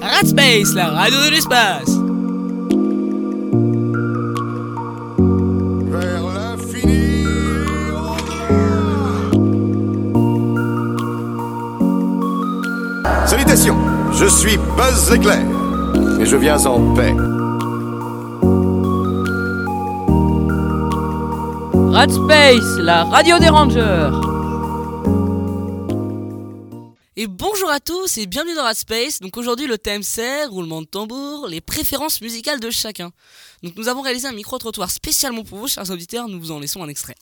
Radspace, 0.00 0.74
la 0.74 0.88
radio 0.88 1.18
de 1.26 1.30
l'espace. 1.30 1.90
Vers 5.90 6.22
l'infini. 6.34 7.26
Salutations, 13.26 13.76
je 14.12 14.26
suis 14.26 14.56
Buzz 14.76 15.12
Éclair 15.12 15.42
et 16.20 16.24
je 16.24 16.36
viens 16.36 16.64
en 16.66 16.94
paix. 16.94 17.14
Radspace, 21.92 22.78
la 22.78 23.04
radio 23.04 23.38
des 23.38 23.48
rangers. 23.48 24.33
Bonjour 27.64 27.76
à 27.76 27.80
tous 27.80 28.18
et 28.18 28.26
bienvenue 28.26 28.54
dans 28.54 28.64
Radspace. 28.64 29.20
Donc 29.20 29.38
aujourd'hui 29.38 29.66
le 29.66 29.78
thème 29.78 30.02
c'est 30.02 30.44
roulement 30.44 30.82
de 30.82 30.86
tambour, 30.86 31.46
les 31.48 31.62
préférences 31.62 32.20
musicales 32.20 32.60
de 32.60 32.68
chacun. 32.68 33.10
Donc 33.62 33.74
nous 33.76 33.88
avons 33.88 34.02
réalisé 34.02 34.28
un 34.28 34.32
micro-trottoir 34.32 34.90
spécialement 34.90 35.44
pour 35.44 35.56
vous, 35.60 35.66
chers 35.66 35.88
auditeurs, 35.90 36.28
nous 36.28 36.38
vous 36.38 36.50
en 36.50 36.58
laissons 36.58 36.82
un 36.82 36.88
extrait. 36.88 37.14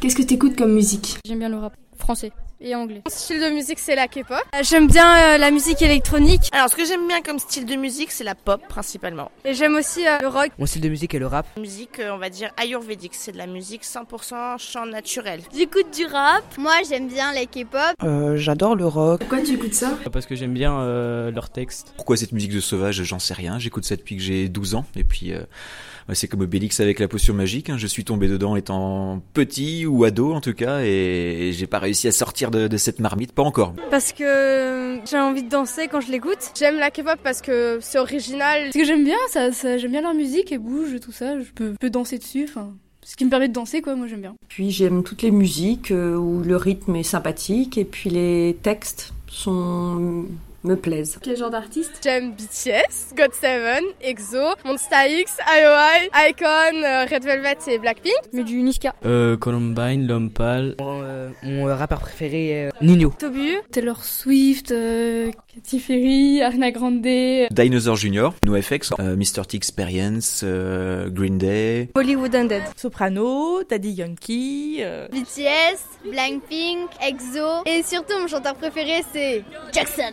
Qu'est-ce 0.00 0.14
que 0.14 0.22
t'écoutes 0.22 0.56
comme 0.56 0.74
musique? 0.74 1.18
J'aime 1.24 1.40
bien 1.40 1.48
le 1.48 1.56
rap 1.56 1.76
français 1.98 2.30
et 2.60 2.74
anglais. 2.74 3.02
Mon 3.06 3.10
style 3.10 3.40
de 3.40 3.50
musique, 3.50 3.78
c'est 3.78 3.94
la 3.94 4.08
K-pop. 4.08 4.36
Euh, 4.54 4.58
J'aime 4.62 4.86
bien 4.88 5.34
euh, 5.34 5.38
la 5.38 5.50
musique 5.50 5.80
électronique. 5.82 6.48
Alors, 6.52 6.68
ce 6.68 6.76
que 6.76 6.84
j'aime 6.84 7.06
bien 7.06 7.22
comme 7.22 7.38
style 7.38 7.66
de 7.66 7.74
musique, 7.76 8.10
c'est 8.10 8.24
la 8.24 8.34
pop 8.34 8.60
principalement. 8.68 9.30
Et 9.44 9.54
j'aime 9.54 9.74
aussi 9.76 10.06
euh, 10.06 10.18
le 10.20 10.28
rock. 10.28 10.50
Mon 10.58 10.66
style 10.66 10.82
de 10.82 10.88
musique 10.88 11.14
est 11.14 11.18
le 11.18 11.26
rap. 11.26 11.46
Musique, 11.58 11.98
euh, 12.00 12.10
on 12.12 12.18
va 12.18 12.30
dire 12.30 12.50
ayurvédique, 12.56 13.14
c'est 13.14 13.32
de 13.32 13.38
la 13.38 13.46
musique 13.46 13.84
100% 13.84 14.58
chant 14.58 14.86
naturel. 14.86 15.40
J'écoute 15.56 15.94
du 15.94 16.06
rap. 16.06 16.42
Moi, 16.58 16.72
j'aime 16.88 17.08
bien 17.08 17.32
les 17.32 17.46
K-pop. 17.46 17.94
Euh, 18.02 18.36
J'adore 18.36 18.74
le 18.76 18.86
rock. 18.86 19.20
Pourquoi 19.20 19.40
tu 19.42 19.52
écoutes 19.54 19.74
ça? 19.74 19.96
Parce 20.12 20.26
que 20.26 20.34
j'aime 20.34 20.54
bien 20.54 20.78
euh, 20.80 21.30
leurs 21.30 21.50
textes. 21.50 21.92
Pourquoi 21.96 22.16
cette 22.16 22.32
musique 22.32 22.52
de 22.52 22.60
sauvage 22.60 23.02
J'en 23.04 23.18
sais 23.18 23.34
rien. 23.34 23.58
J'écoute 23.58 23.84
ça 23.84 23.96
depuis 23.96 24.16
que 24.16 24.22
j'ai 24.22 24.48
12 24.48 24.74
ans. 24.74 24.84
Et 24.96 25.04
puis, 25.04 25.32
c'est 26.12 26.26
comme 26.28 26.40
Obélix 26.40 26.80
avec 26.80 26.98
la 26.98 27.08
potion 27.08 27.34
magique. 27.34 27.70
hein. 27.70 27.76
Je 27.78 27.86
suis 27.86 28.04
tombé 28.04 28.28
dedans 28.28 28.56
étant 28.56 29.22
petit 29.34 29.86
ou 29.86 30.04
ado 30.04 30.32
en 30.32 30.40
tout 30.40 30.54
cas. 30.54 30.80
Et 30.80 31.50
j'ai 31.52 31.66
pas 31.66 31.78
réussi 31.78 32.08
à 32.08 32.12
sortir 32.12 32.47
de, 32.50 32.68
de 32.68 32.76
cette 32.76 33.00
marmite. 33.00 33.32
Pas 33.32 33.42
encore. 33.42 33.74
Parce 33.90 34.12
que 34.12 34.24
euh, 34.24 35.04
j'ai 35.06 35.18
envie 35.18 35.42
de 35.42 35.48
danser 35.48 35.88
quand 35.88 36.00
je 36.00 36.10
l'écoute. 36.10 36.52
J'aime 36.58 36.76
la 36.76 36.90
K-pop 36.90 37.18
parce 37.22 37.42
que 37.42 37.78
c'est 37.80 37.98
original. 37.98 38.64
Parce 38.64 38.76
que 38.76 38.84
j'aime 38.84 39.04
bien, 39.04 39.18
ça, 39.30 39.52
ça 39.52 39.78
j'aime 39.78 39.92
bien 39.92 40.02
leur 40.02 40.14
musique 40.14 40.52
et 40.52 40.58
bouge, 40.58 40.98
tout 41.00 41.12
ça. 41.12 41.38
Je 41.40 41.50
peux, 41.54 41.74
peux 41.78 41.90
danser 41.90 42.18
dessus. 42.18 42.44
Enfin, 42.48 42.72
ce 43.04 43.16
qui 43.16 43.24
me 43.24 43.30
permet 43.30 43.48
de 43.48 43.54
danser, 43.54 43.80
quoi. 43.80 43.94
Moi, 43.94 44.06
j'aime 44.06 44.20
bien. 44.20 44.34
Puis 44.48 44.70
j'aime 44.70 45.02
toutes 45.02 45.22
les 45.22 45.30
musiques 45.30 45.90
euh, 45.90 46.16
où 46.16 46.42
le 46.42 46.56
rythme 46.56 46.96
est 46.96 47.02
sympathique 47.02 47.78
et 47.78 47.84
puis 47.84 48.10
les 48.10 48.56
textes 48.62 49.12
sont 49.30 50.26
me 50.68 50.76
plaisent. 50.76 51.18
Quel 51.22 51.36
genre 51.36 51.50
d'artiste 51.50 51.92
J'aime 52.02 52.32
BTS, 52.32 53.14
God7, 53.16 53.80
EXO, 54.02 54.54
Monsta 54.64 55.08
X, 55.08 55.38
IOI, 55.48 56.28
Icon, 56.28 56.82
euh, 56.84 57.06
Red 57.10 57.24
Velvet 57.24 57.56
et 57.68 57.78
Blackpink. 57.78 58.12
Mais 58.32 58.44
du 58.44 58.62
Niska. 58.62 58.94
Euh, 59.06 59.36
Columbine, 59.36 60.06
L'Homme 60.06 60.30
Pâle. 60.30 60.74
Mon, 60.78 61.00
euh, 61.02 61.30
mon 61.42 61.64
rappeur 61.74 62.00
préféré 62.00 62.50
est 62.50 62.70
Nino. 62.82 63.12
Tobu. 63.18 63.56
Taylor 63.72 64.04
Swift, 64.04 64.70
euh, 64.72 65.30
Katy 65.54 65.80
Perry, 65.80 66.42
Ariana 66.42 66.70
Grande. 66.70 66.98
Dinosaur 67.50 67.96
Jr., 67.96 68.28
NoFX, 68.46 68.92
euh, 69.00 69.16
Mr. 69.16 69.46
T 69.48 69.56
Experience, 69.56 70.42
euh, 70.44 71.08
Green 71.08 71.38
Day. 71.38 71.88
Hollywood 71.96 72.34
Undead. 72.34 72.62
Soprano, 72.76 73.62
Daddy 73.68 73.90
Yankee. 73.92 74.78
euh, 74.80 75.08
BTS, 75.08 76.10
Blackpink, 76.10 76.90
EXO. 77.00 77.62
Et 77.66 77.82
surtout, 77.82 78.18
mon 78.20 78.26
chanteur 78.28 78.54
préféré, 78.54 79.02
c'est 79.12 79.42
Jackson. 79.72 80.12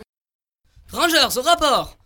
Rangers, 0.96 1.38
au 1.38 1.42
rapport 1.42 1.98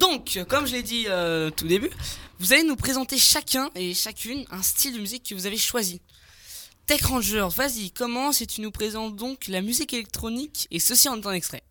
Donc, 0.00 0.40
comme 0.48 0.66
je 0.66 0.72
l'ai 0.72 0.82
dit 0.82 1.04
euh, 1.06 1.50
tout 1.50 1.66
début, 1.66 1.90
vous 2.38 2.54
allez 2.54 2.62
nous 2.62 2.76
présenter 2.76 3.18
chacun 3.18 3.70
et 3.74 3.92
chacune 3.92 4.46
un 4.50 4.62
style 4.62 4.94
de 4.94 5.00
musique 5.00 5.28
que 5.28 5.34
vous 5.34 5.44
avez 5.44 5.58
choisi. 5.58 6.00
Tech 6.86 7.02
Rangers, 7.02 7.48
vas-y, 7.54 7.90
commence 7.90 8.40
et 8.40 8.46
tu 8.46 8.62
nous 8.62 8.70
présentes 8.70 9.16
donc 9.16 9.48
la 9.48 9.60
musique 9.60 9.92
électronique 9.92 10.66
et 10.70 10.78
ceci 10.78 11.10
en 11.10 11.24
un 11.24 11.32
extrait. 11.32 11.62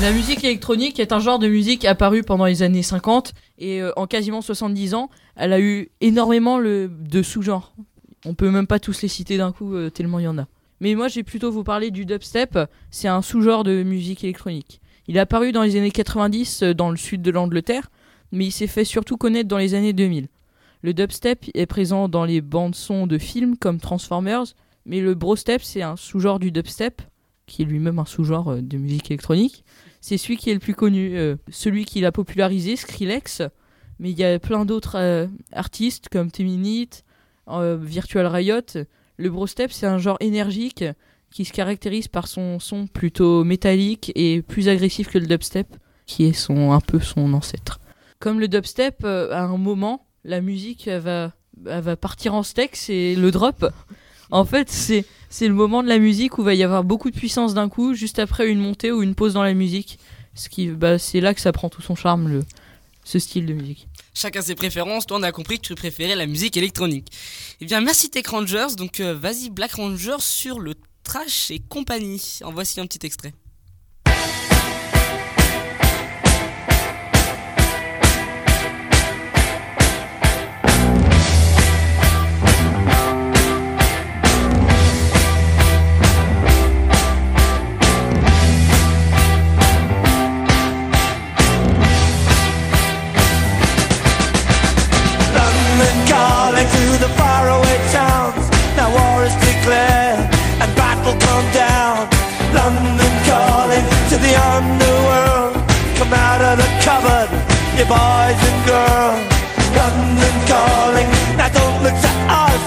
La 0.00 0.12
musique 0.12 0.44
électronique 0.44 1.00
est 1.00 1.10
un 1.10 1.18
genre 1.18 1.40
de 1.40 1.48
musique 1.48 1.84
apparu 1.84 2.22
pendant 2.22 2.44
les 2.44 2.62
années 2.62 2.84
50 2.84 3.32
et 3.58 3.82
euh, 3.82 3.90
en 3.96 4.06
quasiment 4.06 4.40
70 4.40 4.94
ans, 4.94 5.10
elle 5.34 5.52
a 5.52 5.58
eu 5.58 5.90
énormément 6.00 6.60
de 6.60 7.22
sous-genres. 7.22 7.74
On 8.24 8.34
peut 8.34 8.50
même 8.50 8.68
pas 8.68 8.78
tous 8.78 9.02
les 9.02 9.08
citer 9.08 9.38
d'un 9.38 9.50
coup 9.50 9.74
euh, 9.74 9.90
tellement 9.90 10.20
il 10.20 10.24
y 10.24 10.28
en 10.28 10.38
a. 10.38 10.46
Mais 10.80 10.94
moi, 10.94 11.08
je 11.08 11.16
vais 11.16 11.24
plutôt 11.24 11.50
vous 11.50 11.64
parler 11.64 11.90
du 11.90 12.06
dubstep. 12.06 12.56
C'est 12.92 13.08
un 13.08 13.22
sous-genre 13.22 13.64
de 13.64 13.82
musique 13.82 14.22
électronique. 14.22 14.80
Il 15.08 15.16
est 15.16 15.20
apparu 15.20 15.50
dans 15.50 15.64
les 15.64 15.74
années 15.74 15.90
90 15.90 16.62
euh, 16.62 16.74
dans 16.74 16.90
le 16.90 16.96
sud 16.96 17.20
de 17.20 17.32
l'Angleterre, 17.32 17.90
mais 18.30 18.46
il 18.46 18.52
s'est 18.52 18.68
fait 18.68 18.84
surtout 18.84 19.16
connaître 19.16 19.48
dans 19.48 19.58
les 19.58 19.74
années 19.74 19.94
2000. 19.94 20.28
Le 20.82 20.94
dubstep 20.94 21.46
est 21.54 21.66
présent 21.66 22.08
dans 22.08 22.24
les 22.24 22.40
bandes 22.40 22.76
son 22.76 23.08
de 23.08 23.18
films 23.18 23.56
comme 23.56 23.80
Transformers, 23.80 24.44
mais 24.86 25.00
le 25.00 25.14
brostep, 25.14 25.60
c'est 25.60 25.82
un 25.82 25.96
sous-genre 25.96 26.38
du 26.38 26.52
dubstep, 26.52 27.02
qui 27.46 27.62
est 27.62 27.64
lui-même 27.64 27.98
un 27.98 28.04
sous-genre 28.04 28.58
de 28.62 28.76
musique 28.76 29.10
électronique. 29.10 29.64
C'est 30.00 30.16
celui 30.16 30.36
qui 30.36 30.50
est 30.50 30.54
le 30.54 30.60
plus 30.60 30.74
connu, 30.74 31.16
euh, 31.16 31.36
celui 31.50 31.84
qui 31.84 32.00
l'a 32.00 32.12
popularisé, 32.12 32.76
Skrillex. 32.76 33.42
Mais 33.98 34.10
il 34.10 34.18
y 34.18 34.24
a 34.24 34.38
plein 34.38 34.64
d'autres 34.64 34.96
euh, 34.96 35.26
artistes 35.52 36.08
comme 36.08 36.30
Teminite, 36.30 37.04
euh, 37.48 37.76
Virtual 37.80 38.26
Riot. 38.26 38.84
Le 39.16 39.30
brostep, 39.30 39.72
c'est 39.72 39.86
un 39.86 39.98
genre 39.98 40.16
énergique 40.20 40.84
qui 41.30 41.44
se 41.44 41.52
caractérise 41.52 42.08
par 42.08 42.28
son 42.28 42.58
son 42.58 42.86
plutôt 42.86 43.44
métallique 43.44 44.12
et 44.14 44.40
plus 44.40 44.68
agressif 44.68 45.08
que 45.08 45.18
le 45.18 45.26
dubstep, 45.26 45.66
qui 46.06 46.24
est 46.24 46.32
son, 46.32 46.72
un 46.72 46.80
peu 46.80 47.00
son 47.00 47.34
ancêtre. 47.34 47.80
Comme 48.20 48.40
le 48.40 48.48
dubstep, 48.48 49.04
à 49.04 49.42
un 49.42 49.58
moment, 49.58 50.06
la 50.24 50.40
musique 50.40 50.88
va, 50.88 51.32
va 51.60 51.96
partir 51.96 52.34
en 52.34 52.42
steak, 52.42 52.76
c'est 52.76 53.14
le 53.14 53.30
drop. 53.30 53.66
En 54.30 54.44
fait, 54.44 54.70
c'est 54.70 55.04
c'est 55.30 55.48
le 55.48 55.54
moment 55.54 55.82
de 55.82 55.88
la 55.88 55.98
musique 55.98 56.38
où 56.38 56.42
va 56.42 56.54
y 56.54 56.62
avoir 56.62 56.84
beaucoup 56.84 57.10
de 57.10 57.16
puissance 57.16 57.54
d'un 57.54 57.68
coup, 57.68 57.94
juste 57.94 58.18
après 58.18 58.48
une 58.48 58.58
montée 58.58 58.90
ou 58.92 59.02
une 59.02 59.14
pause 59.14 59.34
dans 59.34 59.42
la 59.42 59.54
musique. 59.54 59.98
Ce 60.34 60.48
qui, 60.48 60.68
bah, 60.68 60.98
c'est 60.98 61.20
là 61.20 61.34
que 61.34 61.40
ça 61.40 61.52
prend 61.52 61.68
tout 61.68 61.82
son 61.82 61.94
charme, 61.94 62.28
le, 62.28 62.44
ce 63.04 63.18
style 63.18 63.44
de 63.46 63.52
musique. 63.52 63.88
Chacun 64.14 64.40
ses 64.40 64.54
préférences, 64.54 65.06
toi 65.06 65.18
on 65.18 65.22
a 65.22 65.32
compris 65.32 65.58
que 65.58 65.66
tu 65.66 65.74
préférais 65.74 66.16
la 66.16 66.26
musique 66.26 66.56
électronique. 66.56 67.08
Eh 67.60 67.66
bien 67.66 67.80
merci 67.80 68.10
Tech 68.10 68.26
Rangers, 68.26 68.74
donc 68.76 69.00
euh, 69.00 69.14
vas-y 69.14 69.50
Black 69.50 69.72
Rangers 69.72 70.20
sur 70.20 70.58
le 70.60 70.74
trash 71.04 71.50
et 71.50 71.58
compagnie. 71.58 72.40
En 72.42 72.52
voici 72.52 72.80
un 72.80 72.86
petit 72.86 73.04
extrait. 73.06 73.32
Boys 108.28 108.44
and 108.48 108.66
girls. 108.66 109.38
London 109.74 110.34
calling, 110.46 111.08
now 111.36 111.48
don't 111.48 111.82
look 111.82 111.94
to 112.00 112.12
us. 112.28 112.60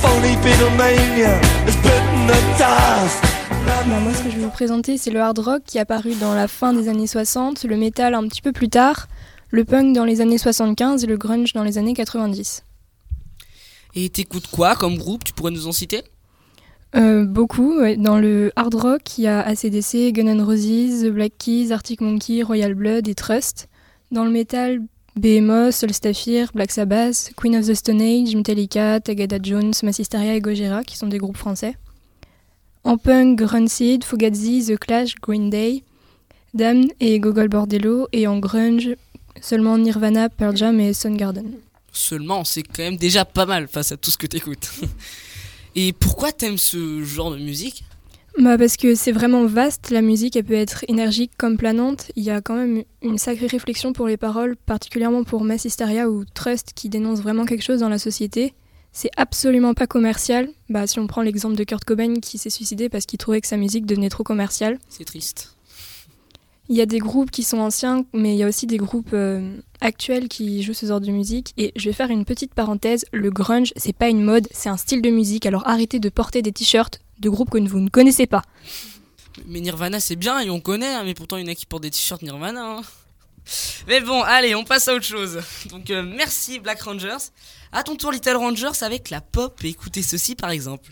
Phony 0.00 0.36
Beatlemania 0.42 1.40
has 1.66 1.76
bitten 1.76 2.26
the 2.26 2.38
dust. 2.58 3.22
Bah, 3.66 4.00
moi, 4.00 4.12
ce 4.14 4.22
que 4.22 4.30
je 4.30 4.36
vais 4.36 4.44
vous 4.44 4.50
présenter, 4.50 4.96
c'est 4.96 5.10
le 5.10 5.20
hard 5.20 5.38
rock 5.38 5.62
qui 5.66 5.78
est 5.78 5.80
apparu 5.80 6.14
dans 6.14 6.34
la 6.34 6.48
fin 6.48 6.72
des 6.72 6.88
années 6.88 7.06
60, 7.06 7.64
le 7.64 7.76
metal 7.76 8.14
un 8.14 8.26
petit 8.28 8.42
peu 8.42 8.52
plus 8.52 8.68
tard, 8.68 9.06
le 9.50 9.64
punk 9.64 9.94
dans 9.94 10.04
les 10.04 10.20
années 10.20 10.38
75 10.38 11.04
et 11.04 11.06
le 11.06 11.16
grunge 11.16 11.52
dans 11.52 11.62
les 11.62 11.78
années 11.78 11.94
90. 11.94 12.64
Et 13.94 14.08
t'écoutes 14.08 14.48
quoi 14.48 14.76
comme 14.76 14.96
groupe? 14.96 15.24
Tu 15.24 15.32
pourrais 15.32 15.52
nous 15.52 15.66
en 15.66 15.72
citer? 15.72 16.02
Euh, 16.94 17.24
beaucoup. 17.24 17.80
ouais. 17.80 17.96
Dans 17.96 18.18
le 18.18 18.52
hard 18.56 18.74
rock, 18.74 19.18
il 19.18 19.24
y 19.24 19.26
a 19.26 19.40
ACDC, 19.40 20.12
Gun 20.12 20.26
N' 20.26 20.42
Roses, 20.42 21.02
The 21.02 21.10
Black 21.10 21.32
Keys, 21.38 21.72
Arctic 21.72 22.00
Monkey, 22.00 22.42
Royal 22.42 22.74
Blood 22.74 23.08
et 23.08 23.14
Trust. 23.14 23.68
Dans 24.10 24.24
le 24.24 24.30
metal, 24.30 24.82
Behemoth, 25.16 25.72
Solstafir, 25.72 26.50
Black 26.54 26.70
Sabbath, 26.70 27.32
Queen 27.36 27.56
of 27.56 27.66
the 27.66 27.74
Stone 27.74 28.00
Age, 28.00 28.36
Metallica, 28.36 29.00
Tagada 29.00 29.38
Jones, 29.42 29.72
Massisteria 29.82 30.34
et 30.34 30.40
Gojira, 30.40 30.84
qui 30.84 30.96
sont 30.96 31.06
des 31.06 31.18
groupes 31.18 31.36
français. 31.36 31.76
En 32.84 32.98
punk, 32.98 33.38
Grunseed, 33.38 34.04
Fugazi, 34.04 34.64
The 34.66 34.78
Clash, 34.78 35.16
Green 35.20 35.50
Day, 35.50 35.82
Damned 36.54 36.92
et 37.00 37.18
Gogol 37.18 37.48
Bordello. 37.48 38.06
Et 38.12 38.26
en 38.26 38.38
grunge, 38.38 38.90
seulement 39.40 39.76
Nirvana, 39.76 40.28
Pearl 40.28 40.56
Jam 40.56 40.78
et 40.78 40.92
Soundgarden. 40.92 41.54
Seulement, 41.90 42.44
c'est 42.44 42.62
quand 42.62 42.82
même 42.82 42.96
déjà 42.96 43.24
pas 43.24 43.46
mal 43.46 43.66
face 43.68 43.90
à 43.90 43.96
tout 43.96 44.10
ce 44.10 44.18
que 44.18 44.26
t'écoutes. 44.26 44.70
Et 45.74 45.92
pourquoi 45.92 46.30
t'aimes 46.30 46.58
ce 46.58 47.02
genre 47.02 47.30
de 47.30 47.38
musique? 47.38 47.84
Bah 48.38 48.58
parce 48.58 48.76
que 48.76 48.94
c'est 48.94 49.12
vraiment 49.12 49.46
vaste, 49.46 49.88
la 49.88 50.02
musique 50.02 50.36
elle 50.36 50.44
peut 50.44 50.52
être 50.52 50.84
énergique 50.88 51.32
comme 51.38 51.56
planante, 51.56 52.12
il 52.16 52.22
y 52.22 52.30
a 52.30 52.42
quand 52.42 52.54
même 52.54 52.82
une 53.00 53.16
sacrée 53.16 53.46
réflexion 53.46 53.94
pour 53.94 54.06
les 54.06 54.18
paroles, 54.18 54.56
particulièrement 54.56 55.24
pour 55.24 55.42
Mass 55.42 55.64
Hysteria 55.64 56.10
ou 56.10 56.26
Trust 56.34 56.72
qui 56.74 56.90
dénonce 56.90 57.20
vraiment 57.20 57.46
quelque 57.46 57.64
chose 57.64 57.80
dans 57.80 57.88
la 57.88 57.98
société. 57.98 58.52
C'est 58.92 59.10
absolument 59.16 59.72
pas 59.72 59.86
commercial, 59.86 60.50
bah 60.68 60.86
si 60.86 60.98
on 60.98 61.06
prend 61.06 61.22
l'exemple 61.22 61.56
de 61.56 61.64
Kurt 61.64 61.84
Cobain 61.84 62.16
qui 62.20 62.36
s'est 62.36 62.50
suicidé 62.50 62.90
parce 62.90 63.06
qu'il 63.06 63.18
trouvait 63.18 63.40
que 63.40 63.48
sa 63.48 63.56
musique 63.56 63.86
devenait 63.86 64.10
trop 64.10 64.22
commerciale. 64.22 64.78
C'est 64.90 65.04
triste. 65.04 65.56
Il 66.68 66.76
y 66.76 66.82
a 66.82 66.86
des 66.86 66.98
groupes 66.98 67.30
qui 67.30 67.42
sont 67.42 67.58
anciens, 67.58 68.04
mais 68.12 68.34
il 68.34 68.38
y 68.38 68.42
a 68.42 68.48
aussi 68.48 68.66
des 68.66 68.76
groupes 68.76 69.12
euh, 69.14 69.56
actuels 69.80 70.28
qui 70.28 70.62
jouent 70.62 70.74
ce 70.74 70.86
genre 70.86 71.00
de 71.00 71.12
musique. 71.12 71.54
Et 71.56 71.72
je 71.76 71.88
vais 71.88 71.92
faire 71.92 72.10
une 72.10 72.24
petite 72.24 72.54
parenthèse, 72.54 73.04
le 73.12 73.30
grunge, 73.30 73.72
c'est 73.76 73.96
pas 73.96 74.08
une 74.08 74.22
mode, 74.22 74.48
c'est 74.50 74.68
un 74.68 74.76
style 74.76 75.00
de 75.00 75.10
musique, 75.10 75.46
alors 75.46 75.66
arrêtez 75.66 76.00
de 76.00 76.08
porter 76.08 76.42
des 76.42 76.52
t-shirts 76.52 77.00
de 77.18 77.28
groupes 77.28 77.50
que 77.50 77.58
vous 77.58 77.80
ne 77.80 77.88
connaissez 77.88 78.26
pas. 78.26 78.42
Mais 79.46 79.60
Nirvana 79.60 80.00
c'est 80.00 80.16
bien 80.16 80.40
et 80.40 80.50
on 80.50 80.60
connaît, 80.60 80.94
hein, 80.94 81.02
mais 81.04 81.14
pourtant 81.14 81.36
il 81.36 81.44
y 81.46 81.48
en 81.48 81.52
a 81.52 81.54
qui 81.54 81.66
portent 81.66 81.82
des 81.82 81.90
t-shirts 81.90 82.22
Nirvana. 82.22 82.78
hein. 82.78 82.82
Mais 83.86 84.00
bon, 84.00 84.22
allez, 84.22 84.54
on 84.54 84.64
passe 84.64 84.88
à 84.88 84.94
autre 84.94 85.04
chose. 85.04 85.40
Donc 85.70 85.90
euh, 85.90 86.02
merci 86.02 86.58
Black 86.58 86.82
Rangers. 86.82 87.16
À 87.72 87.82
ton 87.82 87.96
tour 87.96 88.10
Little 88.12 88.36
Rangers 88.36 88.82
avec 88.82 89.10
la 89.10 89.20
pop. 89.20 89.62
Écoutez 89.62 90.02
ceci 90.02 90.34
par 90.34 90.50
exemple. 90.50 90.90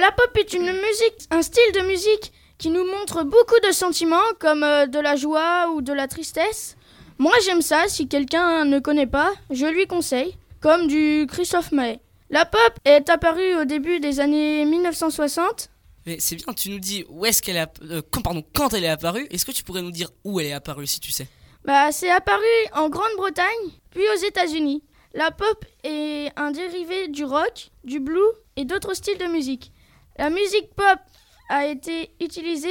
La 0.00 0.10
pop 0.12 0.36
est 0.36 0.52
une 0.54 0.72
musique, 0.72 1.26
un 1.30 1.42
style 1.42 1.72
de 1.74 1.80
musique 1.86 2.32
qui 2.58 2.70
nous 2.70 2.84
montre 2.84 3.22
beaucoup 3.22 3.58
de 3.66 3.72
sentiments 3.72 4.16
comme 4.38 4.62
euh, 4.62 4.86
de 4.86 4.98
la 4.98 5.16
joie 5.16 5.70
ou 5.74 5.82
de 5.82 5.92
la 5.92 6.08
tristesse. 6.08 6.76
Moi 7.18 7.32
j'aime 7.44 7.62
ça, 7.62 7.84
si 7.88 8.08
quelqu'un 8.08 8.64
ne 8.64 8.78
connaît 8.78 9.06
pas, 9.06 9.32
je 9.50 9.66
lui 9.66 9.86
conseille, 9.86 10.36
comme 10.60 10.86
du 10.86 11.26
Christophe 11.28 11.72
Maé. 11.72 12.00
La 12.30 12.46
pop 12.46 12.72
est 12.84 13.10
apparue 13.10 13.56
au 13.56 13.64
début 13.64 14.00
des 14.00 14.20
années 14.20 14.64
1960. 14.64 15.70
Mais 16.06 16.16
c'est 16.18 16.36
bien, 16.36 16.54
tu 16.54 16.70
nous 16.70 16.78
dis 16.78 17.04
où 17.08 17.26
est-ce 17.26 17.42
qu'elle 17.42 17.56
est 17.56 17.68
euh, 17.82 18.00
quand, 18.10 18.22
pardon, 18.22 18.42
quand 18.54 18.72
elle 18.72 18.84
est 18.84 18.88
apparue. 18.88 19.26
Est-ce 19.30 19.44
que 19.44 19.52
tu 19.52 19.64
pourrais 19.64 19.82
nous 19.82 19.90
dire 19.90 20.10
où 20.24 20.40
elle 20.40 20.46
est 20.46 20.52
apparue 20.52 20.86
si 20.86 21.00
tu 21.00 21.12
sais? 21.12 21.28
Bah, 21.64 21.92
c'est 21.92 22.10
apparu 22.10 22.42
en 22.72 22.88
Grande-Bretagne, 22.88 23.70
puis 23.90 24.02
aux 24.16 24.26
États-Unis. 24.26 24.82
La 25.12 25.30
pop 25.30 25.64
est 25.82 26.30
un 26.36 26.52
dérivé 26.52 27.08
du 27.08 27.24
rock, 27.24 27.70
du 27.84 28.00
blues 28.00 28.32
et 28.56 28.64
d'autres 28.64 28.94
styles 28.94 29.18
de 29.18 29.26
musique. 29.26 29.72
La 30.20 30.28
musique 30.28 30.74
pop 30.76 30.98
a 31.48 31.64
été 31.64 32.10
utilisée 32.20 32.68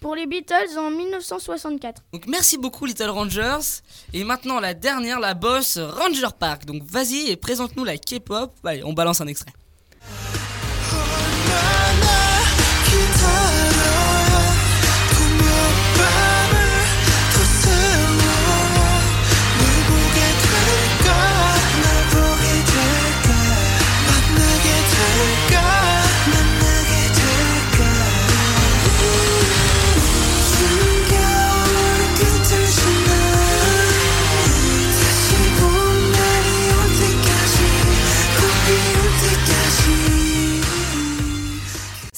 pour 0.00 0.16
les 0.16 0.26
Beatles 0.26 0.76
en 0.76 0.90
1964. 0.90 2.02
Donc 2.12 2.26
merci 2.26 2.58
beaucoup 2.58 2.86
Little 2.86 3.10
Rangers. 3.10 3.82
Et 4.12 4.24
maintenant 4.24 4.58
la 4.58 4.74
dernière, 4.74 5.20
la 5.20 5.34
boss 5.34 5.78
Ranger 5.78 6.34
Park. 6.36 6.64
Donc 6.64 6.82
vas-y 6.82 7.30
et 7.30 7.36
présente-nous 7.36 7.84
la 7.84 7.98
K-pop. 7.98 8.52
Allez, 8.64 8.82
on 8.82 8.94
balance 8.94 9.20
un 9.20 9.28
extrait. 9.28 9.52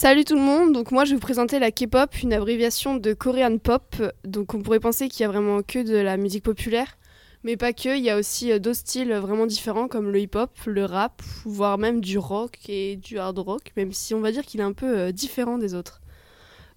Salut 0.03 0.25
tout 0.25 0.35
le 0.35 0.41
monde, 0.41 0.73
donc 0.73 0.93
moi 0.93 1.05
je 1.05 1.11
vais 1.11 1.17
vous 1.17 1.21
présenter 1.21 1.59
la 1.59 1.71
K-pop, 1.71 2.23
une 2.23 2.33
abréviation 2.33 2.97
de 2.97 3.13
Korean 3.13 3.59
Pop. 3.59 4.03
Donc 4.25 4.55
on 4.55 4.63
pourrait 4.63 4.81
penser 4.81 5.11
qu'il 5.11 5.21
y 5.21 5.25
a 5.25 5.29
vraiment 5.29 5.61
que 5.61 5.87
de 5.87 5.95
la 5.95 6.17
musique 6.17 6.43
populaire, 6.43 6.97
mais 7.45 7.59
pas 7.59 7.75
que, 7.75 7.95
il 7.95 8.03
y 8.03 8.09
a 8.09 8.17
aussi 8.17 8.51
euh, 8.51 8.59
d'autres 8.59 8.79
styles 8.79 9.13
vraiment 9.13 9.45
différents 9.45 9.89
comme 9.89 10.11
le 10.11 10.19
hip-hop, 10.19 10.53
le 10.65 10.87
rap, 10.87 11.21
voire 11.45 11.77
même 11.77 12.01
du 12.01 12.17
rock 12.17 12.57
et 12.67 12.97
du 12.97 13.19
hard 13.19 13.41
rock, 13.41 13.73
même 13.77 13.93
si 13.93 14.15
on 14.15 14.21
va 14.21 14.33
dire 14.33 14.47
qu'il 14.47 14.61
est 14.61 14.65
un 14.65 14.73
peu 14.73 14.87
euh, 14.87 15.13
différent 15.13 15.59
des 15.59 15.75
autres. 15.75 16.01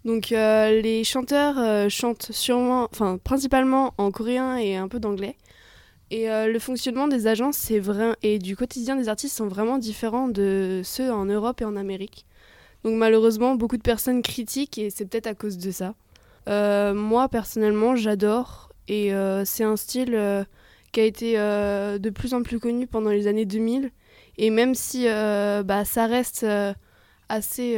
Donc 0.04 0.34
euh, 0.34 0.82
les 0.82 1.06
chanteurs 1.06 1.58
euh, 1.58 1.88
chantent 1.88 2.34
sûrement, 2.34 2.90
enfin 2.92 3.20
principalement 3.24 3.94
en 3.98 4.12
coréen 4.12 4.58
et 4.58 4.76
un 4.76 4.90
peu 4.90 5.00
d'anglais. 5.00 5.38
Et 6.12 6.30
euh, 6.30 6.52
le 6.52 6.60
fonctionnement 6.60 7.08
des 7.08 7.26
agences 7.28 7.72
et 8.22 8.38
du 8.38 8.58
quotidien 8.58 8.98
des 8.98 9.08
artistes 9.08 9.38
sont 9.38 9.48
vraiment 9.48 9.78
différents 9.78 10.28
de 10.28 10.82
ceux 10.84 11.10
en 11.10 11.24
Europe 11.24 11.62
et 11.62 11.66
en 11.66 11.78
Amérique. 11.78 12.26
Donc 12.84 12.96
malheureusement, 12.96 13.56
beaucoup 13.56 13.78
de 13.78 13.82
personnes 13.82 14.22
critiquent 14.22 14.78
et 14.78 14.90
c'est 14.90 15.06
peut-être 15.06 15.28
à 15.28 15.36
cause 15.36 15.58
de 15.58 15.72
ça. 15.72 15.96
Euh, 16.50 16.94
moi, 16.94 17.30
personnellement, 17.30 17.96
j'adore 17.96 18.70
et 18.88 19.14
euh, 19.14 19.46
c'est 19.46 19.64
un 19.64 19.78
style 19.78 20.16
euh, 20.16 20.44
qui 20.92 21.00
a 21.00 21.04
été 21.04 21.36
de 21.36 22.10
plus 22.10 22.34
en 22.34 22.44
plus 22.44 22.60
connu 22.60 22.88
pendant 22.88 23.10
les 23.10 23.28
années 23.28 23.46
2000. 23.46 23.92
Et 24.38 24.50
même 24.50 24.76
si 24.76 25.06
bah, 25.06 25.86
ça 25.86 26.06
reste 26.08 26.46
assez 27.30 27.78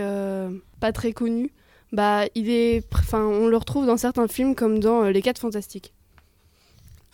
pas 0.79 0.91
très 0.91 1.13
connu, 1.13 1.53
bah, 1.91 2.25
il 2.35 2.49
est, 2.49 2.83
on 3.13 3.47
le 3.47 3.57
retrouve 3.57 3.85
dans 3.85 3.97
certains 3.97 4.27
films 4.27 4.55
comme 4.55 4.79
dans 4.79 5.03
Les 5.03 5.21
4 5.21 5.39
Fantastiques. 5.39 5.93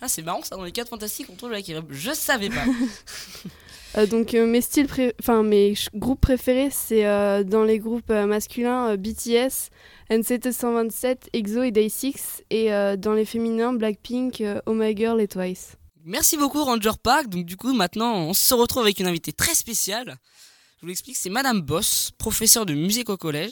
Ah 0.03 0.07
c'est 0.07 0.23
marrant 0.23 0.41
ça 0.41 0.55
dans 0.55 0.63
les 0.63 0.71
4 0.71 0.89
fantastiques 0.89 1.27
on 1.31 1.35
trouve 1.35 1.51
la. 1.51 1.59
Je 1.91 2.11
savais 2.11 2.49
pas. 2.49 2.65
Euh, 3.97 4.05
donc 4.05 4.33
euh, 4.33 4.45
mes 4.45 4.61
styles, 4.61 4.87
enfin 5.19 5.43
mes 5.43 5.73
groupes 5.93 6.21
préférés, 6.21 6.69
c'est 6.71 7.05
euh, 7.05 7.43
dans 7.43 7.63
les 7.63 7.79
groupes 7.79 8.09
euh, 8.09 8.25
masculins 8.25 8.91
euh, 8.91 8.97
BTS, 8.97 9.69
NCT 10.09 10.51
127, 10.53 11.29
EXO 11.33 11.63
et 11.63 11.71
Day6, 11.71 12.41
et 12.49 12.73
euh, 12.73 12.95
dans 12.95 13.13
les 13.13 13.25
féminins 13.25 13.73
Blackpink, 13.73 14.39
euh, 14.41 14.61
Oh 14.65 14.73
My 14.73 14.95
Girl 14.95 15.19
et 15.19 15.27
Twice. 15.27 15.73
Merci 16.05 16.37
beaucoup 16.37 16.63
Ranger 16.63 16.91
Park. 17.03 17.27
Donc 17.27 17.45
du 17.45 17.57
coup 17.57 17.73
maintenant 17.73 18.15
on 18.15 18.33
se 18.33 18.53
retrouve 18.53 18.83
avec 18.83 18.99
une 18.99 19.07
invitée 19.07 19.33
très 19.33 19.53
spéciale. 19.53 20.15
Je 20.77 20.81
vous 20.83 20.87
l'explique, 20.87 21.17
c'est 21.17 21.29
Madame 21.29 21.61
Boss, 21.61 22.11
professeure 22.17 22.65
de 22.65 22.73
musique 22.73 23.09
au 23.09 23.17
collège. 23.17 23.51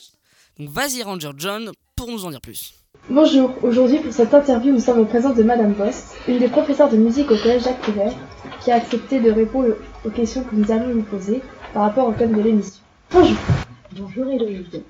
Donc 0.58 0.70
vas-y 0.70 1.04
Ranger 1.04 1.32
John 1.38 1.72
pour 1.98 2.10
nous 2.10 2.24
en 2.26 2.30
dire 2.32 2.42
plus. 2.42 2.74
Bonjour, 3.10 3.54
aujourd'hui 3.62 4.00
pour 4.00 4.14
cette 4.14 4.34
interview 4.34 4.74
nous 4.74 4.80
sommes 4.80 5.00
en 5.02 5.06
présence 5.06 5.36
de 5.36 5.44
Madame 5.44 5.74
Boss, 5.74 6.14
une 6.28 6.40
des 6.40 6.48
professeurs 6.48 6.90
de 6.90 6.98
musique 6.98 7.30
au 7.30 7.38
collège 7.38 7.64
Jacques 7.64 7.82
Prévert, 7.82 8.14
qui 8.62 8.72
a 8.72 8.76
accepté 8.76 9.20
de 9.20 9.32
répondre 9.32 9.76
aux 10.06 10.10
questions 10.10 10.44
que 10.44 10.56
nous 10.56 10.72
allons 10.72 10.94
lui 10.94 11.04
poser 11.04 11.42
par 11.74 11.84
rapport 11.84 12.08
au 12.08 12.14
thème 12.14 12.34
de 12.34 12.42
l'émission. 12.42 12.82
Bonjour. 13.12 13.38
Bonjour 13.98 14.28
Héloïse. 14.28 14.82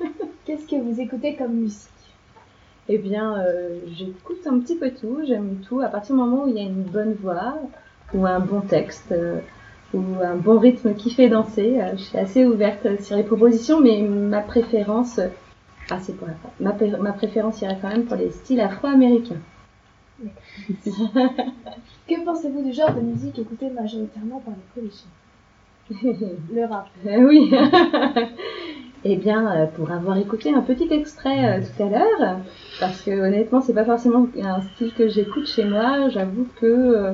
Qu'est-ce 0.44 0.66
que 0.66 0.80
vous 0.80 1.00
écoutez 1.00 1.36
comme 1.36 1.52
musique? 1.52 1.88
Eh 2.88 2.98
bien, 2.98 3.38
euh, 3.38 3.78
j'écoute 3.96 4.44
un 4.46 4.58
petit 4.58 4.76
peu 4.76 4.90
tout, 4.90 5.20
j'aime 5.26 5.60
tout. 5.68 5.80
À 5.80 5.88
partir 5.88 6.14
du 6.16 6.20
moment 6.20 6.44
où 6.44 6.48
il 6.48 6.56
y 6.56 6.60
a 6.60 6.64
une 6.64 6.82
bonne 6.82 7.14
voix, 7.14 7.54
ou 8.12 8.26
un 8.26 8.40
bon 8.40 8.60
texte, 8.60 9.12
euh, 9.12 9.38
ou 9.94 10.02
un 10.22 10.34
bon 10.34 10.58
rythme 10.58 10.94
qui 10.94 11.10
fait 11.10 11.28
danser, 11.28 11.80
euh, 11.80 11.92
je 11.92 12.02
suis 12.02 12.18
assez 12.18 12.44
ouverte 12.44 13.00
sur 13.02 13.16
les 13.16 13.22
propositions, 13.22 13.80
mais 13.80 14.02
ma 14.02 14.40
préférence, 14.40 15.20
ah 15.90 15.98
c'est 16.00 16.16
pour 16.16 16.26
la 16.26 16.34
ma, 16.72 16.98
ma 16.98 17.12
préférence 17.12 17.62
irait 17.62 17.78
quand 17.80 17.88
même 17.88 18.04
pour 18.04 18.16
les 18.16 18.30
styles 18.30 18.60
afro-américains. 18.60 19.40
Que 22.08 22.24
pensez-vous 22.24 22.62
du 22.62 22.72
genre 22.72 22.92
de 22.94 23.00
musique 23.00 23.38
écouté 23.38 23.70
majoritairement 23.70 24.40
par 24.40 24.54
les 24.54 24.82
collégiens 24.82 26.28
Le 26.52 26.64
rap. 26.64 26.88
Eh 27.06 27.18
oui. 27.18 27.52
Eh 29.04 29.16
bien, 29.16 29.50
euh, 29.50 29.66
pour 29.66 29.90
avoir 29.90 30.16
écouté 30.16 30.54
un 30.54 30.60
petit 30.60 30.86
extrait 30.92 31.58
euh, 31.58 31.60
tout 31.60 31.82
à 31.82 31.88
l'heure, 31.88 32.38
parce 32.78 33.02
que 33.02 33.10
honnêtement, 33.10 33.60
c'est 33.60 33.74
pas 33.74 33.84
forcément 33.84 34.28
un 34.40 34.60
style 34.62 34.94
que 34.94 35.08
j'écoute 35.08 35.46
chez 35.46 35.64
moi, 35.64 36.08
j'avoue 36.08 36.46
que, 36.60 36.66
euh, 36.66 37.12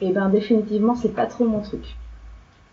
eh 0.00 0.12
ben, 0.12 0.28
définitivement, 0.28 0.94
c'est 0.94 1.14
pas 1.14 1.26
trop 1.26 1.44
mon 1.44 1.60
truc. 1.60 1.96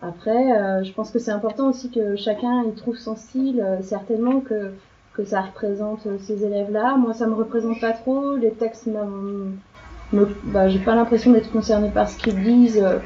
Après, 0.02 0.60
euh, 0.60 0.84
je 0.84 0.92
pense 0.94 1.10
que 1.10 1.18
c'est 1.18 1.32
important 1.32 1.70
aussi 1.70 1.90
que 1.90 2.16
chacun 2.16 2.64
y 2.66 2.76
trouve 2.76 2.98
son 2.98 3.16
style, 3.16 3.62
euh, 3.62 3.82
certainement 3.82 4.40
que 4.42 4.74
que 5.16 5.24
ça 5.26 5.42
représente 5.42 6.06
euh, 6.08 6.18
ces 6.20 6.44
élèves-là. 6.44 6.98
Moi, 6.98 7.14
ça 7.14 7.28
me 7.28 7.34
représente 7.34 7.80
pas 7.80 7.94
trop. 7.94 8.36
Les 8.36 8.52
textes, 8.52 8.88
bah, 10.44 10.68
j'ai 10.70 10.80
pas 10.80 10.96
l'impression 10.96 11.32
d'être 11.32 11.52
concernée 11.52 11.90
par 11.90 12.10
ce 12.10 12.18
qu'ils 12.18 12.42
disent. 12.42 12.82
euh, 12.84 13.00